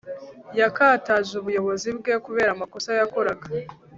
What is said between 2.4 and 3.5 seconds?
amakosa yakoraga